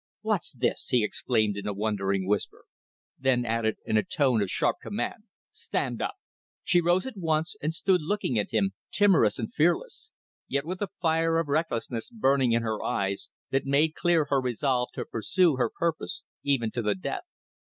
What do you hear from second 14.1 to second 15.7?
her resolve to pursue her